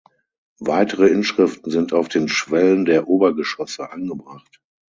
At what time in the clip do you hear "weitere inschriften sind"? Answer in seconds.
0.57-1.93